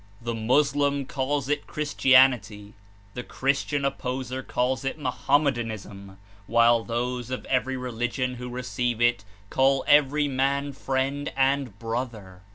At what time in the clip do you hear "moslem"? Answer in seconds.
0.33-1.05